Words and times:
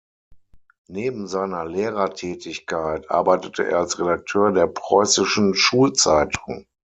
Neben 0.87 1.27
seiner 1.27 1.63
Lehrertätigkeit 1.63 3.11
arbeitete 3.11 3.67
er 3.67 3.77
als 3.77 3.99
Redakteur 3.99 4.51
der 4.51 4.65
"Preußischen 4.65 5.53
Schulzeitung". 5.53 6.65